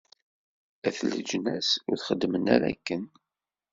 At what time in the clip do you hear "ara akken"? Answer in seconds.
2.55-3.03